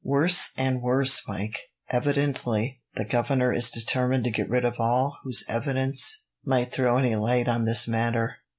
[0.03, 1.59] "Worse and worse, Mike!
[1.91, 7.15] Evidently, the governor is determined to get rid of all whose evidence might throw any
[7.15, 8.37] light on this matter.